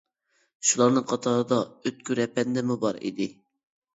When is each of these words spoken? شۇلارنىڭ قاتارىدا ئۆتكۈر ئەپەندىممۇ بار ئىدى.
شۇلارنىڭ 0.69 1.05
قاتارىدا 1.11 1.59
ئۆتكۈر 1.89 2.21
ئەپەندىممۇ 2.23 2.79
بار 2.87 2.97
ئىدى. 3.11 3.29